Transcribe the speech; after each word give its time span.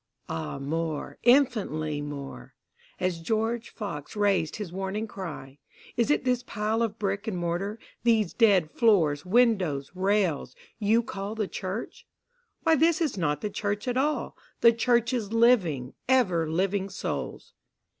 Ah 0.27 0.57
more, 0.57 1.19
infinitely 1.21 2.01
more; 2.01 2.55
(As 2.99 3.19
George 3.21 3.69
Fox 3.69 4.15
rais'd 4.15 4.55
his 4.55 4.71
warning 4.71 5.05
cry, 5.05 5.59
"Is 5.95 6.09
it 6.09 6.23
this 6.25 6.41
pile 6.41 6.81
of 6.81 6.97
brick 6.97 7.27
and 7.27 7.37
mortar, 7.37 7.77
these 8.01 8.33
dead 8.33 8.71
floors, 8.71 9.27
windows, 9.27 9.91
rails, 9.93 10.55
you 10.79 11.03
call 11.03 11.35
the 11.35 11.47
church? 11.47 12.07
Why 12.63 12.73
this 12.75 12.99
is 12.99 13.15
not 13.15 13.41
the 13.41 13.51
church 13.51 13.87
at 13.87 13.95
all 13.95 14.35
the 14.61 14.73
church 14.73 15.13
is 15.13 15.33
living, 15.33 15.93
ever 16.09 16.49
living 16.49 16.89
souls.") 16.89 17.53